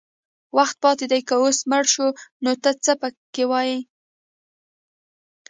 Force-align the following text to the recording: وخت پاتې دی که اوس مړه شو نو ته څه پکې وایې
وخت 0.57 0.75
پاتې 0.83 1.05
دی 1.11 1.21
که 1.27 1.35
اوس 1.41 1.57
مړه 1.69 1.87
شو 1.93 2.07
نو 2.43 2.51
ته 2.63 2.69
څه 2.83 2.91
پکې 3.01 3.43
وایې 3.51 3.79